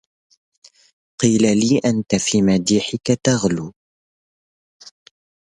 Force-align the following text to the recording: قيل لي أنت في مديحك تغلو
قيل 1.21 1.41
لي 1.43 1.77
أنت 1.85 2.15
في 2.15 2.41
مديحك 2.41 3.07
تغلو 3.23 3.73